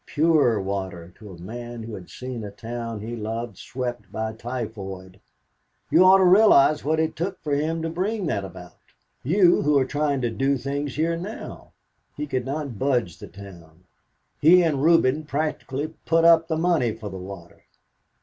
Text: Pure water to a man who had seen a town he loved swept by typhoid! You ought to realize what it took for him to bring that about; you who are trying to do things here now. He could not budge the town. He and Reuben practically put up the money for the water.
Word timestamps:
Pure 0.07 0.59
water 0.63 1.13
to 1.15 1.29
a 1.31 1.37
man 1.37 1.83
who 1.83 1.93
had 1.93 2.09
seen 2.09 2.43
a 2.43 2.49
town 2.49 3.01
he 3.01 3.15
loved 3.15 3.55
swept 3.55 4.11
by 4.11 4.33
typhoid! 4.33 5.19
You 5.91 6.03
ought 6.05 6.17
to 6.17 6.23
realize 6.23 6.83
what 6.83 6.99
it 6.99 7.15
took 7.15 7.39
for 7.43 7.53
him 7.53 7.83
to 7.83 7.89
bring 7.91 8.25
that 8.25 8.43
about; 8.43 8.79
you 9.21 9.61
who 9.61 9.77
are 9.77 9.85
trying 9.85 10.21
to 10.21 10.31
do 10.31 10.57
things 10.57 10.95
here 10.95 11.15
now. 11.15 11.73
He 12.17 12.25
could 12.25 12.47
not 12.47 12.79
budge 12.79 13.19
the 13.19 13.27
town. 13.27 13.83
He 14.41 14.63
and 14.63 14.81
Reuben 14.81 15.23
practically 15.23 15.93
put 16.07 16.25
up 16.25 16.47
the 16.47 16.57
money 16.57 16.95
for 16.95 17.11
the 17.11 17.19
water. 17.19 17.61